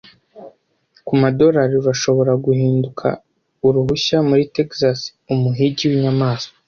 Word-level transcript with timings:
Ku 1.05 1.13
madolari 1.21 1.73
urashobora 1.81 2.31
guhinduka 2.45 3.07
uruhushya 3.67 4.17
muri 4.29 4.43
Texas 4.55 4.99
Umuhigi 5.33 5.83
winyamanswa 5.91 6.53